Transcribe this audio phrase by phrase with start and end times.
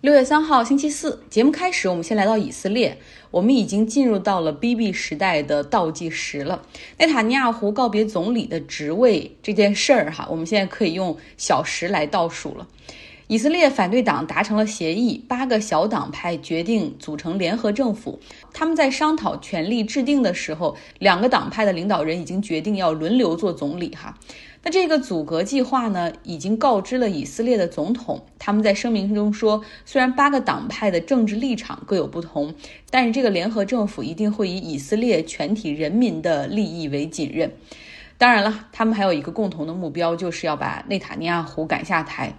[0.00, 2.96] 六月三号，星期四，节目开始，我们先来到以色列。
[3.32, 6.62] 我们已经进入到了 BB 时代的倒计时了。
[6.98, 12.68] 内塔尼亚胡告别总理的职位这件事儿，哈，我们现在可以用小时来倒数了。
[13.26, 18.20] 以色列反对党达成了协议，八个小党派决定组成联合政府。
[18.54, 24.16] 他们在商讨权力制定的时候，两个党派的领导人已经决定要轮流做总理，哈。
[24.70, 28.20] 这个阻隔计划呢，已经告知了以色列的总统。
[28.38, 32.54] 他们在声明中说，虽然八个党派的政治立场各有不同，
[32.90, 37.50] 但是这个联合政府一定会以以色列全体人民的利益为己任。
[38.16, 42.34] 当然了，他们还有一个共同的目标，就是要把内塔尼亚胡赶下台。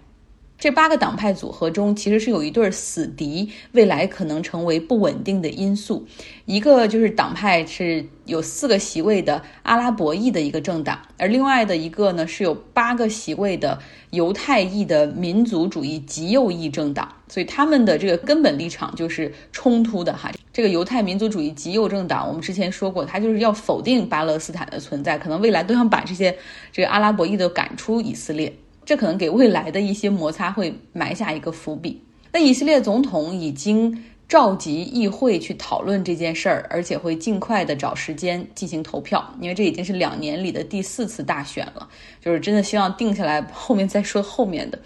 [0.59, 6.05] 这八个党派组合中，其实是有一对死敌，未来可能成为不稳定的因素。
[6.45, 17.07] 一个就是党派是有四个席位的阿拉伯裔的一个政党，而另外的一个呢是有八个席位的犹太裔的民族主义极右翼政党。
[17.29, 20.29] 所以他们的这个根本立场就是冲突的哈。
[20.51, 26.35] 这个犹太民族主义极右政党，我们之前说过，他就是要否定巴勒斯坦的存在，可能未来都想把这些
[26.73, 28.53] 这个阿拉伯裔的赶出以色列。
[28.89, 32.01] 这可能给未来的一些摩擦会埋下一个伏笔。
[32.31, 41.87] 那以色列总统已经召集议会去讨论这件事儿，而且会尽快的找时间进行投票，因为这已经是两年里的第四次大选了，
[42.19, 44.79] 就是真的希望定下来，后面再说后面的。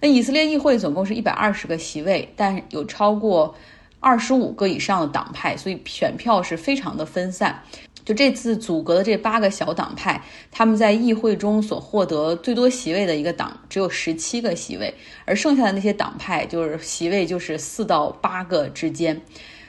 [0.00, 3.54] 那以色列议会总共是一百二十个席位，但有超过
[4.00, 7.62] 二十五个以上的党派，所以选票是非常的分散。
[8.04, 14.92] 就这次组阁的这八个小党派，他们在议会中所获得最多席位的一个党只有十七个席位，
[15.24, 19.20] 而剩下的那些党派就是席位就是四到八个之间。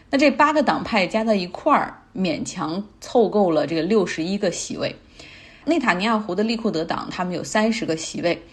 [0.10, 4.96] 那这八个党派加在一块儿，勉强凑够了这个六十一个席位。
[5.66, 8.44] 内塔尼亚胡的利库德党他们有三十个席位，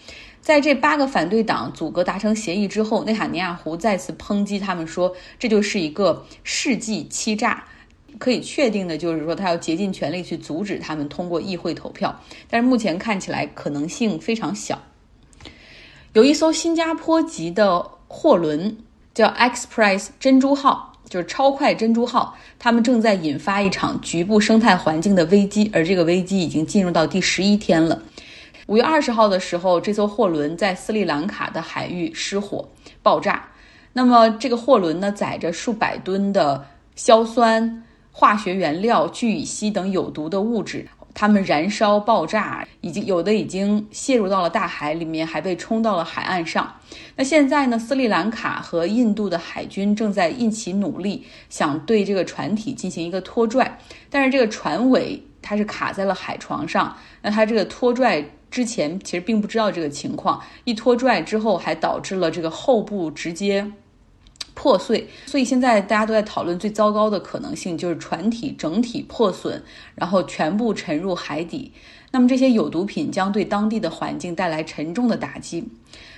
[0.41, 7.65] 在这八个反对党组阁达成协议之后，内塔尼亚胡再次抨击他们说，这就是一个世纪欺诈。
[8.19, 12.17] 可以确定的就是说，他要竭尽全力去阻止他们通过议会投票，
[12.49, 14.79] 但是目前看起来可能性非常小。
[16.13, 18.77] 有一艘新加坡籍的货轮
[19.13, 28.01] 叫 Express 珍珠号，就是超快珍珠号，他们正在引发一场局部生态环境的危机，而这个危机已经进入到第十一天了。
[28.67, 32.67] 五月二十号的时候，这艘货轮在斯里兰卡的海域失火
[33.01, 33.47] 爆炸，
[33.93, 37.83] 那么这个货轮呢，载着数百吨的硝酸。
[38.11, 46.75] 化学原料聚乙烯等有毒的物质，它们燃烧爆炸，已经有的已经泄入到了大海里面，还被冲到了海岸上。
[47.15, 47.79] 那现在呢？
[47.79, 53.79] 斯里兰卡和印度的海军正在一起努力，想对这个船体进行一个拖拽，
[54.09, 56.95] 但是这个船尾它是卡在了海床上。
[57.21, 63.71] 那它这个拖拽之前其实并不知道这个情况，一拖拽之后还导致了这个后部直接。
[64.61, 69.63] 破碎，所以现在大家都在讨论最糟糕的可能性，就是船体整体破损，
[69.95, 71.71] 然后全部沉入海底。
[72.11, 75.67] 那么这些有毒品将对当地的环境带来沉重的打击。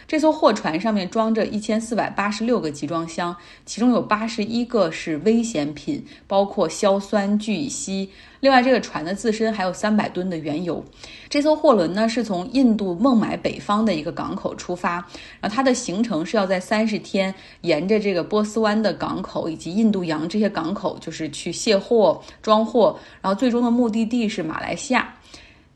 [0.08, 8.10] 这艘货船上面装着一千四百八十六个集装箱，其中有八十一个是危险品，包括硝酸聚乙烯。
[8.42, 10.84] 另外，这个船的自身还有三百吨的原油。
[11.30, 14.96] 这艘货轮呢，是从印度孟买北方的一个港口出发，
[15.40, 25.16] 然后它的行程是要在三十天，沿着这个波斯湾的港口以及印度洋这些港口，就是去卸货、装货，然后最终的目的地是马来西亚。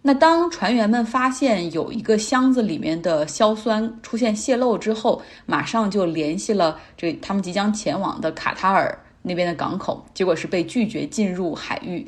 [0.07, 12.07] 那当船员们发现有一个箱子里面的硝酸出现泄漏之后，马上就联系了这他们即将前往的卡塔尔那边的港口，结果是被拒绝进入海域。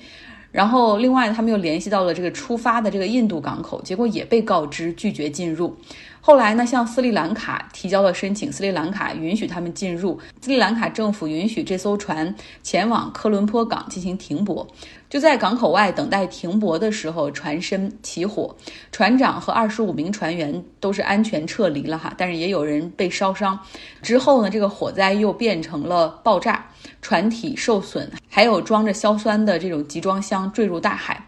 [0.50, 5.76] 然后，另外他们又联系到了这个出发的这个印度港口，结果也被告知拒绝进入。
[6.22, 10.20] 后来呢，向斯里兰卡提交了申请，斯里兰卡允许他们进入。
[10.42, 14.68] 斯里兰卡政府允许这艘船前往科伦坡港进行停泊。
[15.10, 18.56] 就在港口外等待停泊的时候，船身起火，
[18.92, 23.58] 船长和二十五名船员都是安全撤离了哈，但是也有人被烧伤。
[24.02, 26.66] 之后呢，这个火灾又变成了爆炸。
[27.02, 31.26] 船体受损，还有装着硝酸的这种集装箱坠入大海。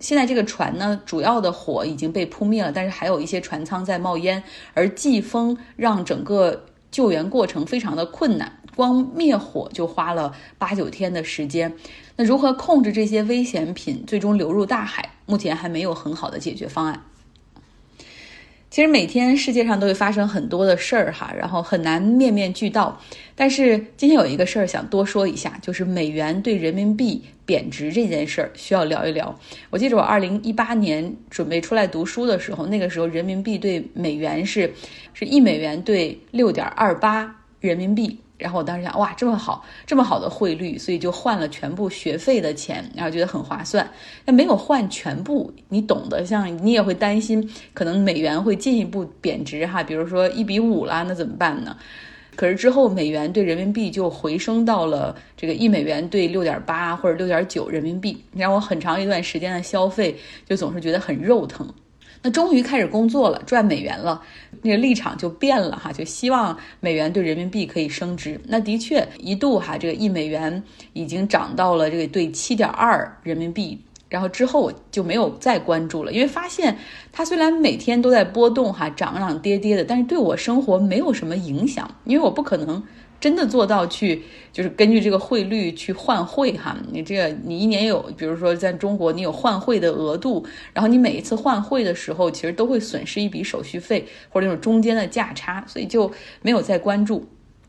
[0.00, 4.42] 现在这个船呢，主要的火已经被扑灭了，但是还有一些船舱在冒烟，
[4.74, 11.72] 而季风让整个救援过程非常的困难，光灭火就花了八九天的时间。
[12.16, 15.10] 那如何控制这些危险品最终流入大海？
[15.26, 17.04] 目前还没有很好的解决方案。
[18.70, 23.00] 其实每天世界上都会发生很多的事儿哈，然后很难面面俱到。
[23.34, 29.36] 但是今天有一个事儿想多说一下，就是美元对人民币贬值这件事儿需要聊一聊。
[29.70, 34.72] 我记得我二零一八年准备出来读书的时候，那个时候人民币对美元是
[35.14, 38.20] 是一美元兑六点二八人民币。
[38.40, 43.88] 然后我当时想，哇，这么好，这么好的汇率，所以就换了全部学费的钱，然后觉得很划算。
[44.24, 51.76] 但没有换全部，你懂得，像你也会担心，可能美元会进一步贬值哈，比如说一比五啦，那怎么办呢？
[52.36, 60.16] 可是之后美元对人民币就回升到了这个一美元兑六点八或者六点九人民币，让我很长一段时间的消费
[60.48, 61.68] 就总是觉得很肉疼。
[62.22, 64.20] 那终于开始工作了，赚美元了，
[64.62, 68.38] 那个立场就变了哈，就希望美元对人民币可以升值。
[68.46, 70.62] 那的确一度哈，这个一美元
[70.92, 76.76] 已经涨到了这个对七点二人民币，然后之后我就没有再关注了，因为发现
[77.10, 82.82] 它虽然每天都在波动哈，涨涨跌跌的，但是对我生活没有什么影响，因为我不可能。
[83.20, 86.74] 真的做到去，就是根据这个汇率去换汇哈。
[86.90, 97.28] 你这个你一年有，比如说在中国你有换汇的额度，然后你每一次换汇的时候，其实都会损失一笔手续费或者那种中间的价差，所以就没有再关注。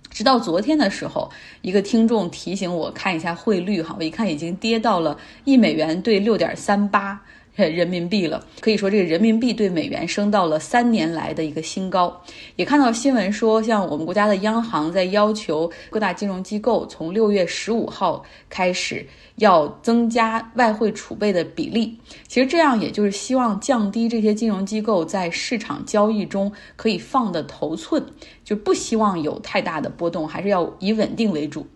[0.10, 1.30] 直到昨天的时候，
[1.62, 7.22] 一个听众提醒我看一下汇率哈，我一看已经跌到了一美元兑六点三八。
[7.62, 12.22] 人民币了，可以说这个人民币对美元升到了三年来的一个新高。
[12.56, 19.06] 也看到新闻说，像我们国家的央行在要求各大金融机构从六月十五号开始
[19.36, 21.98] 要增加外汇储备的比例。
[22.28, 28.04] 其实这样也就是希望降低这些金融机构在市场交易中可以放的头寸，
[28.46, 31.68] 就不希望有太大的波动，还是要以稳定为主。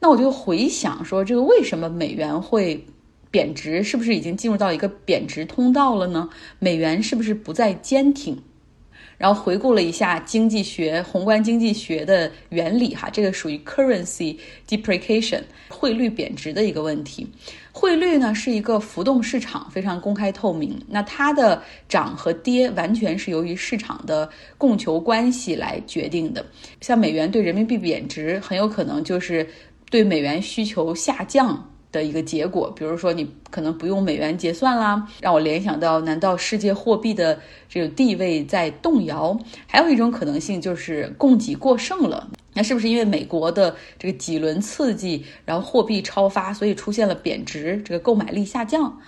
[0.00, 2.84] 那我就回想说，这个为什么美元会？
[3.32, 6.28] 贬值是不是已经进入到一个贬值通道了呢？
[6.60, 8.38] 美元是不是不再坚挺？
[9.18, 14.36] 然后回顾了一下经济学、宏观经济学的原理，哈，这个属于 currency
[14.68, 17.24] depreciation 汇率贬值的一个问题。
[17.70, 20.76] 汇率呢是一个浮动市场，非常公开透明。
[20.88, 24.28] 那它的涨和跌完全是由于市场的
[24.58, 26.44] 供求关系来决定的。
[26.80, 29.48] 像美元对人民币贬值，很有可能就是
[29.88, 31.71] 对美元需求下降。
[31.92, 39.38] 的一个结果，比如说你可能不用美元结算啦，让我联想到，难道世界货币的这个地位在动摇？
[39.66, 48.98] 还有一种可能性就是供给过剩了，那是不是因为美国的这个几轮刺激，然后货币超发，所以出现了贬值，这个购买力下降？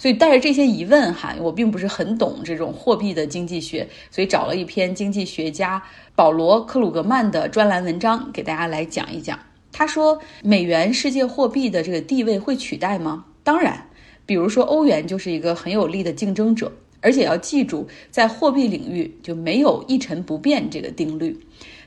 [0.00, 5.82] 所以带着这些疑问哈，我并不是很懂这种货币的经济学，所以找了一篇经济学家
[6.14, 9.36] 保罗克鲁格曼的专栏文章给大家来讲一讲。
[9.78, 13.26] 他说：“美元世界货币的这个地位会取代吗？
[13.44, 13.86] 当然，
[14.26, 21.38] 比如说欧元就是一个很有力的竞争者，而且要记住，在货币领域就没有一成不变这个定律。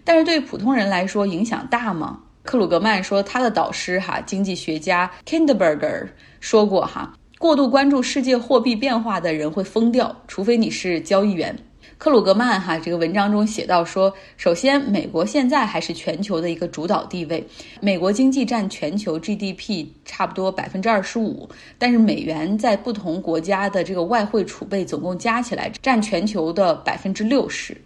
[0.05, 6.07] 但是对普通人来说，影响大吗？”克鲁格曼说，他的导师哈经济学家 Kinderberger
[6.39, 11.57] 说过哈，过度关注世界货币变化的人会疯掉，除非你是交易员。
[12.01, 17.45] 克鲁格曼哈这个文章中写到说，首先，美国现在还是全球的一个主导地位，
[17.79, 27.79] 美国经济占全球 GDP 差不多百分之二十五，但是美元在不同国家的这个外汇储备总共加起来占全球的百分之六十。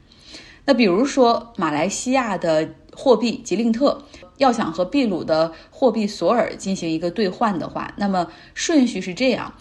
[0.64, 4.02] 那比如说，马来西亚的货币吉令特
[4.38, 9.54] 要想和秘鲁的货币索尔进行一个兑换的话，那么顺序是这样。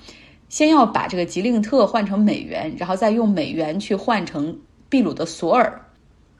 [0.48, 4.58] 先要把这个吉令特换成美元，然后再用美元去换成
[4.88, 5.80] 秘鲁的索尔，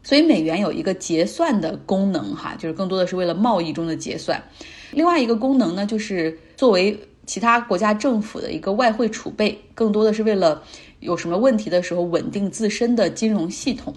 [0.02, 4.42] 所以美元有一个结算的功能，哈，就是更多的是为了贸易中的结算。
[4.92, 10.62] 另外一个功能呢，就是作为其他国家政府的一个外汇储备，更多的是为了
[11.00, 13.94] 有什么问题的时候稳定自身的金融系统。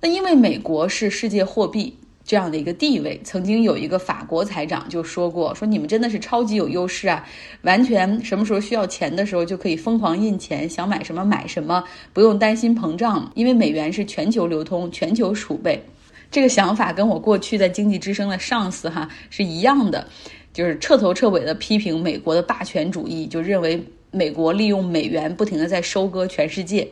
[0.00, 1.98] 那因为美国是世界货币。
[2.28, 7.26] 这样的一个地位，曾经有一个法国财长就说过：“说你们真的是超级有优势啊，
[7.62, 11.82] 完全什么时候需要钱的时候就可以疯狂印钱，想买什么买什么，
[12.12, 15.82] 不用担心膨胀，因为美元是全球流通、全球储备。”
[16.30, 20.06] 这个想法跟我过去在经济之声的上司哈是一样的，
[20.52, 26.86] 就是彻头彻尾的批评美国的霸权主义，就认为美国利用美元不停的在收割全世界。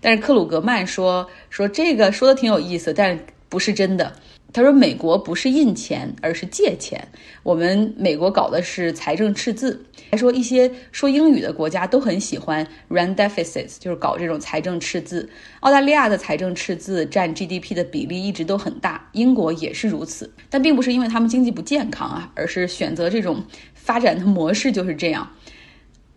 [0.00, 3.20] 但是克鲁格曼说说这个说的挺有意思，但
[3.50, 4.10] 不是真的。
[4.52, 7.08] 他说：“美国不是印钱，而是借钱。
[7.42, 9.84] 我们美国搞的是财政赤字。
[10.10, 15.30] 还说一些说英语的国家都很喜欢 run deficits，就是搞这种财政赤字。
[15.60, 20.32] 澳大利亚的财政赤字占 GDP 的比例一直都很大，英国也是如此。
[20.48, 25.30] 但并不是因为他们经济不健康啊，而是选择这种发展的模式就是这样。”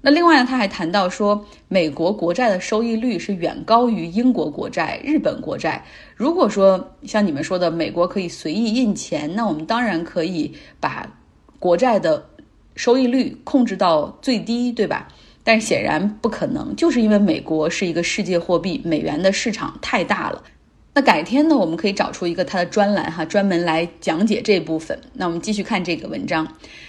[0.06, 5.82] 那另外呢，他还谈到说，美国国债的收益率是远高于英国国债、日本国债。
[6.14, 11.10] 如果说像你们说的，美国可以随意印钱，那我们当然可以把
[11.58, 12.26] 国债的
[12.76, 15.08] 收益率控制到最低，对吧？
[15.42, 20.44] 但是显然不可能，就是因为美国是一个世界货币，美元的市场太大了。
[20.96, 25.00] 那改天呢，我们可以找出一个他的专栏哈，专门来讲解这部分。
[25.14, 26.48] 那我们继续看这个文章。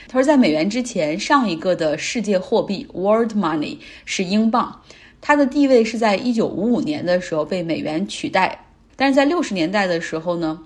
[0.08, 4.82] 他说，在美元之前，上一个的世界货币 （world money） 是英镑，
[5.22, 8.66] 它的地位是在一九五五年的时候被美元取代。
[8.94, 10.60] 但是在六十年代的时候呢，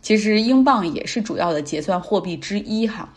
[0.00, 3.12] 其实英镑也是主要的结算货币之一哈。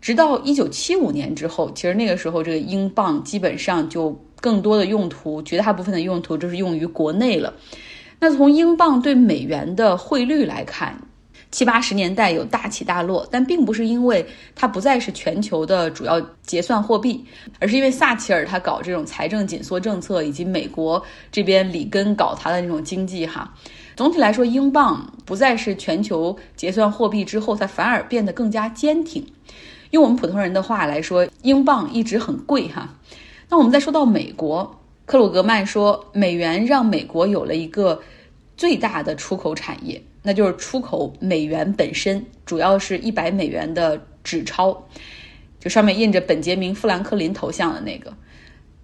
[0.00, 7.52] 直到一九七五年之后，其实那个时候这个英镑基本上就更多的用途，绝大部分的用途就是用于国内了。
[8.20, 10.94] 那从英镑对美元的汇率来看，
[11.50, 14.24] 七八十年代有大起大落，但并不是因为
[14.54, 17.24] 它不再是全球的主要结算货币，
[17.58, 23.52] 而是因为撒切尔他搞这种财政紧缩政策，以及美国这边里根搞他的那种经济哈。
[23.96, 29.26] 总体来说，英镑不再是全球结算货币之后，它反而变得更加坚挺。
[29.90, 32.94] 用我们普通人的话来说，英镑一直很贵哈。
[33.48, 34.79] 那我们再说到美国。
[35.10, 38.00] 克鲁格曼说：“美元让美国有了一个
[38.56, 44.80] 最大的出口产业，那就是出口美元本身，主要是一百美元的纸钞，
[45.58, 48.14] 就上面印着本杰明·富兰克林头像的那个。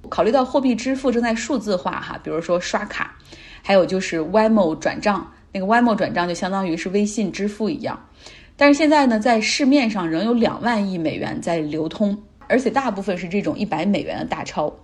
[0.09, 3.17] 考虑到货币支付正在数字化，哈，比如说刷卡，
[3.63, 8.05] 还有就是 Wemo 转账，那个 Wemo 转账就相当于是微信支付一样。
[8.57, 14.77] 但是现在呢，在市面上仍有两万亿美元在流通，而且大部分是这种一百美元的大钞。”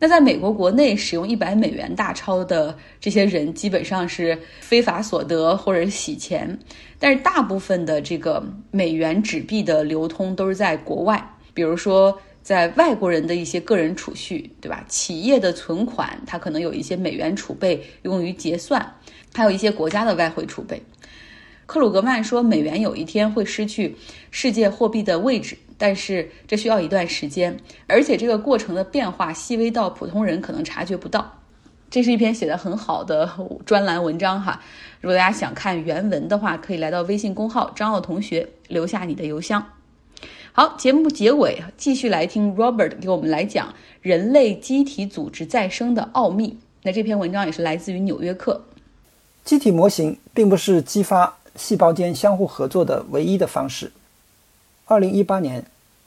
[0.00, 6.56] 那在美国国内使用一百美元大钞的这些人，基本上是非法所得或者洗钱，
[7.00, 8.40] 但是大部分的这个
[8.70, 14.84] 美元纸币的流通都是在国外，比如说在外国人的一些个人储蓄，对吧？
[14.88, 18.94] 企业的存款，它可能有一些美元储备用于结算，
[19.34, 20.80] 还有一些国家的外汇储备。
[21.66, 23.96] 克鲁格曼说，美元有一天会失去
[24.30, 25.58] 世界货币的位置。
[25.78, 27.56] 但是这需要一段时间，
[27.86, 31.32] 而且这个过程的变化细微到普通人可能察觉不到。
[31.90, 33.30] 这是一篇写的很好的
[33.64, 34.60] 专栏文章哈。
[35.00, 39.64] 如果大家想看原文的话，可以来到微信公号张奥同学留下你的邮箱。
[40.52, 46.58] 好，节目结尾继续来听 Robert 给我们来讲人类机体组织再生的奥秘。
[46.82, 48.60] 那这篇文章也是来自于《纽约客》。
[49.44, 53.90] 机体模型并不是激发细胞间相互合作的唯一的方式。
[54.90, 55.62] 二零一八年，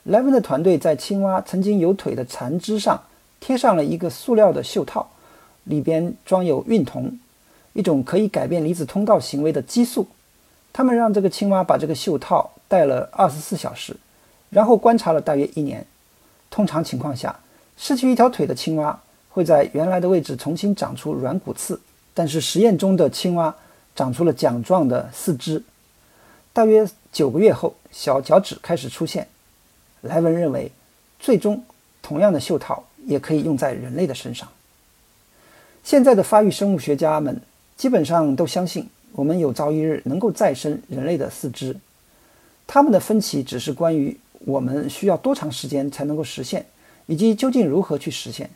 [0.05, 2.99] 莱文的团队在青蛙曾经有腿的残肢上
[3.39, 5.07] 贴上了一个塑料的袖套，
[5.65, 7.19] 里边装有孕酮，
[7.73, 10.07] 一种可以改变离子通道行为的激素。
[10.73, 13.95] 他们让这个青蛙把这个袖套戴了二十四小时，
[14.49, 15.85] 然后观察了大约一年。
[16.49, 17.39] 通常情况下，
[17.77, 21.79] 失去一条腿的青蛙会在原来的位置重新长出软骨刺，
[22.15, 23.55] 但是实验中的青蛙
[23.95, 25.63] 长出了桨状的四肢。
[26.51, 29.27] 大约九个月后，小脚趾开始出现。
[30.01, 30.71] 莱文认为，
[31.19, 31.63] 最终
[32.01, 34.47] 同样的袖套也可以用在人类的身上。
[35.83, 37.41] 现在的发育生物学家们
[37.75, 41.75] 基本上都相信，我们有朝一日能够再生人类的四肢。
[42.67, 46.65] 他们的分歧只是关于我们需要多长时间才能够实现，
[47.05, 48.49] 以及究竟如何去实现。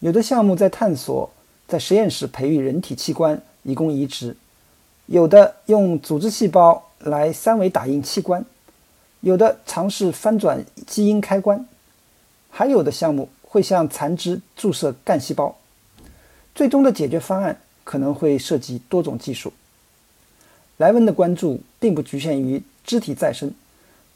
[0.00, 1.30] 有的项目在探索
[1.68, 4.36] 在实验室培育人体器官以供移植。
[5.06, 8.42] 有的用组织细胞来三维打印器官，
[9.20, 11.66] 有的尝试翻转基因开关，
[12.50, 15.54] 还有的项目会向残肢注射干细胞。
[16.54, 19.52] 最终的解决方案可能会涉及多种技术。
[20.78, 23.52] 莱文的关注并不局限于肢体再生，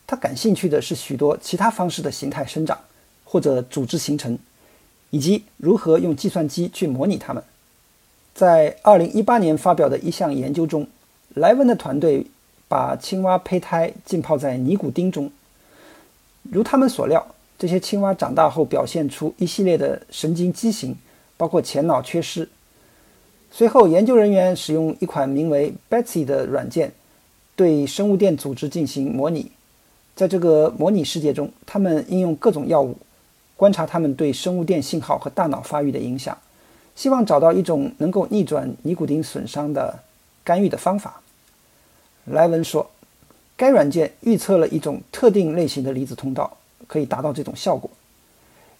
[0.06, 2.80] 他感兴趣的是许多其他方式的形态生长
[3.24, 4.38] 或者组织形成，
[5.10, 7.44] 以及如何用计算机去模拟它们。
[8.34, 10.86] 在2018年发表的一项研究中，
[11.34, 12.26] 莱文的团队
[12.68, 15.30] 把青蛙胚胎浸泡在尼古丁中。
[16.42, 17.26] 如他们所料，
[17.58, 20.94] 这些青蛙长大后表现出一系列的神经畸形，
[21.36, 22.48] 包括前脑缺失。
[23.50, 26.92] 随后，研究人员使用一款名为 Betsy 的软件
[27.56, 29.50] 对生物电组织进行模拟。
[30.14, 32.96] 在这个模拟世界中，他们应用各种药物，
[33.56, 36.36] 观察它们对生物电信号和大脑发育的影响。
[36.94, 39.98] 希望找到一种能够逆转尼古丁损伤的
[40.42, 41.22] 干预的方法。
[42.30, 42.90] 莱文说，
[43.56, 46.56] 该软件预测了一种特定类型的离子通道
[46.86, 47.90] 可以达到这种效果。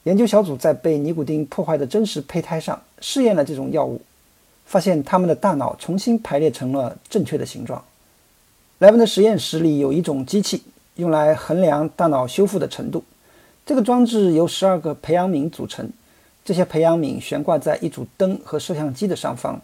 [0.05, 4.01] 研究小组在被尼古丁破坏的真实胚胎上试验了这种药物，
[4.65, 7.85] 发现他们的大脑重新排列成了正确的形状。
[8.79, 10.63] 莱文的实验室里有一种机器，
[10.97, 13.05] 用来衡量大脑修复的程度。
[13.67, 15.91] 这个装置由十二个培养皿组成。
[16.45, 19.61] 这些培养皿悬挂在一组灯和摄像机的上方，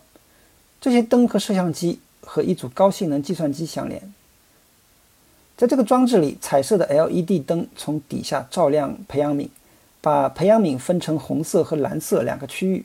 [0.82, 4.12] 这些灯和摄像机和一组高性能计算机相连。
[5.56, 9.48] 在这个装置里，彩色的 LED 灯从底下照亮培养皿，
[10.00, 12.84] 把培养皿分成红色和蓝色两个区域。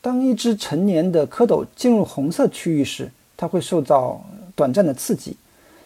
[0.00, 5.36] 当一只成年的蝌蚪进入红色区域时，它会受到短暂的刺激。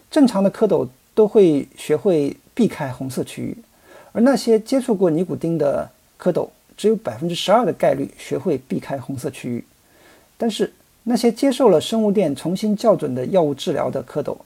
[0.09, 3.57] 正常的蝌蚪都会学会避开红色区域，
[4.11, 9.63] 而那些接触过尼古丁的蝌蚪，只有百分之十二的概率学会避开红色区域。
[10.37, 10.73] 但是
[11.03, 14.37] 那些接受了生物电重新校准的药物治疗的蝌蚪，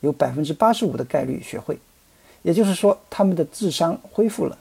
[0.00, 1.78] 有百分之八十五的概率学会。
[2.42, 4.56] 也就是说，他们的智商恢复了。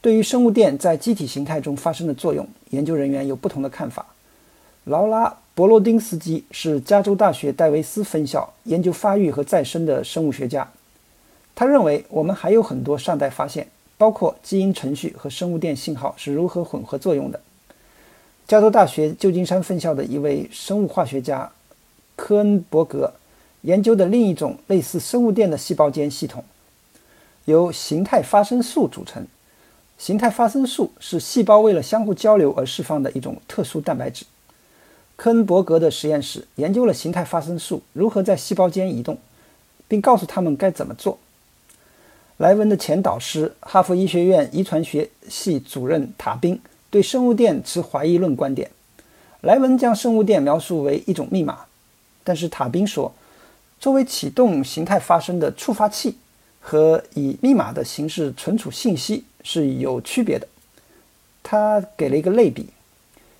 [0.00, 4.06] 对于生物电在机体形态中发生的作用，研究人员有不同的看法。
[4.84, 10.70] 劳拉·博罗丁斯基是加州大学戴维斯分校研究发育和再生的生物学家。
[11.54, 17.40] 他认为我们还有很多尚待发现，包括基因程序和生物电信号是如何混合作用的。
[18.50, 21.52] 加州大学旧金山分校的一位生物化学家
[22.16, 23.12] 科恩伯格
[23.60, 26.44] 研究的另一种类似生物电的细胞间系统，
[27.44, 29.24] 由形态发生素组成。
[29.98, 34.26] 形态发生素是细胞为了相互交流而释放的一种特殊蛋白质。
[35.14, 39.16] 科恩伯格的实验室研究了形态发生素如何在细胞间移动，
[39.86, 41.20] 并告诉他们该怎么做。
[42.38, 48.70] 莱文的前导师、哈佛医学院遗传学系主任塔宾对生物电持怀疑论观点。
[49.40, 51.60] 莱文将生物电描述为一种密码，
[52.24, 53.14] 但是塔宾说，
[53.78, 56.16] 作为启动形态发生的触发器
[56.60, 59.24] 和以密码的形式存储信息。
[59.42, 60.46] 是有区别的。
[61.42, 62.66] 他给了一个类比，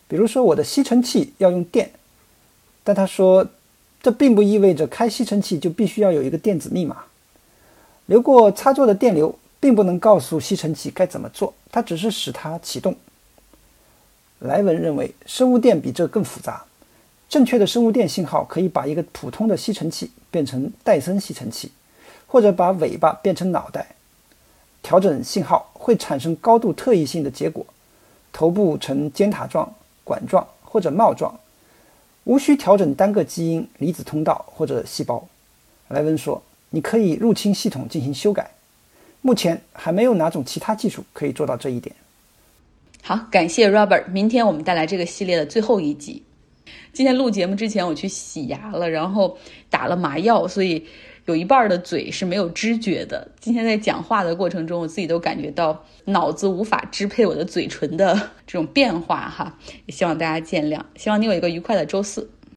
[0.09, 1.91] 比如说我的吸尘器要用电，
[2.83, 3.47] 但他说
[4.03, 7.05] 这并不意味着开吸尘器就必须要有一个电子密码。
[8.07, 12.97] 流过插座的电流并不能告诉吸尘器该怎么做，它只是使它启动。
[14.41, 16.65] 莱文认为生物电比这更复杂。
[17.29, 21.71] 正确的生物电信号可以把一个普通的吸尘器变成戴森吸尘器，
[22.27, 23.95] 或者把尾巴变成脑袋。
[24.83, 27.65] 调整信号会产生高度特异性的结果，
[28.33, 31.39] 头部呈尖塔状、管状或者帽状，
[32.25, 35.29] 无需调整单个基因、离子通道或者细胞。
[35.89, 38.51] 莱文说：“你可以入侵系统进行修改，
[39.21, 41.95] 目前还没有哪种其他技术可以做到这一点。”
[43.03, 44.09] 好，感谢 Robert。
[44.11, 46.23] 明天我们带来这个系列的最后一集。
[46.93, 49.37] 今天录节目之前我去洗牙了，然后
[49.69, 50.87] 打了麻药，所以。
[51.27, 53.31] 有一半的嘴是没有知觉的。
[53.39, 58.15] 今天在讲话的过程中，我自己都感觉到脑子无法支配我的嘴唇的
[58.47, 60.81] 这种变化哈，也希望大家见谅。
[60.97, 62.29] 希望你有一个愉快的周四。